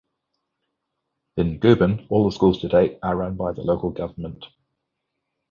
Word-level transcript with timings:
In 1.37 1.59
Gubin, 1.59 2.07
all 2.09 2.25
of 2.25 2.33
the 2.33 2.35
schools 2.35 2.59
to 2.61 2.67
date 2.67 2.97
are 3.03 3.15
run 3.15 3.35
by 3.35 3.51
the 3.51 3.61
local 3.61 3.91
government. 3.91 4.45